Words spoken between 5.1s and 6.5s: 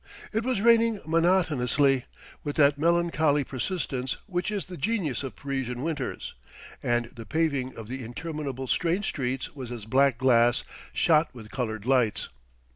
of Parisian winters;